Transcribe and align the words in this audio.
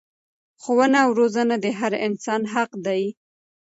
ښوونه 0.61 0.97
او 1.05 1.09
روزنه 1.19 1.55
د 1.63 1.65
هر 1.79 1.93
انسان 2.07 2.41
حق 2.53 2.71
دی. 2.85 3.03